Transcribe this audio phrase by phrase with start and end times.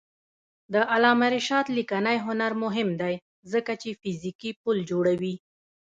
[0.73, 3.15] د علامه رشاد لیکنی هنر مهم دی
[3.53, 5.35] ځکه چې فرهنګي پل جوړوي.